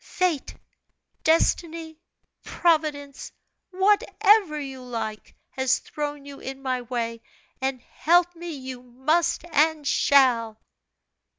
Fate, 0.03 0.55
Destiny, 1.23 2.01
Providence 2.43 3.31
whatever 3.69 4.59
you 4.59 4.81
like 4.81 5.35
has 5.51 5.77
thrown 5.77 6.25
you 6.25 6.39
in 6.39 6.63
my 6.63 6.81
way, 6.81 7.21
and 7.61 7.79
help 7.83 8.35
me 8.35 8.49
you 8.51 8.81
must 8.81 9.43
and 9.53 9.87
shall!" 9.87 10.59